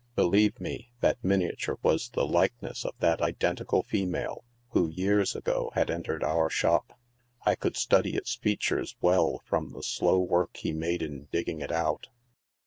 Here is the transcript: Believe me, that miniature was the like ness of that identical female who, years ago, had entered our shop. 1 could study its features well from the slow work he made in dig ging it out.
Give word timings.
Believe 0.15 0.59
me, 0.59 0.89
that 1.01 1.23
miniature 1.23 1.77
was 1.83 2.09
the 2.09 2.25
like 2.25 2.59
ness 2.59 2.85
of 2.85 2.95
that 3.01 3.21
identical 3.21 3.83
female 3.83 4.43
who, 4.69 4.89
years 4.89 5.35
ago, 5.35 5.69
had 5.75 5.91
entered 5.91 6.23
our 6.23 6.49
shop. 6.49 6.99
1 7.43 7.57
could 7.57 7.77
study 7.77 8.15
its 8.15 8.33
features 8.33 8.95
well 8.99 9.43
from 9.45 9.73
the 9.73 9.83
slow 9.83 10.17
work 10.17 10.57
he 10.57 10.73
made 10.73 11.03
in 11.03 11.25
dig 11.31 11.45
ging 11.45 11.61
it 11.61 11.71
out. 11.71 12.07